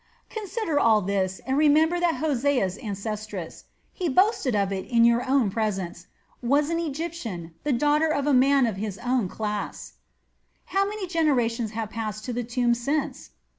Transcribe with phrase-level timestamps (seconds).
[0.31, 5.51] "Consider all this, and remember that Hosea's ancestress he boasted of it in your own
[5.51, 6.07] presence
[6.41, 9.93] was an Egyptian, the daughter of a man of my own class."
[10.65, 13.29] "How many generations have passed to the tomb since?"